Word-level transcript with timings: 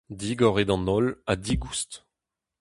Digor 0.21 0.55
eo 0.61 0.67
d'an 0.67 0.85
holl 0.91 1.07
ha 1.27 1.33
digoust. 1.43 1.91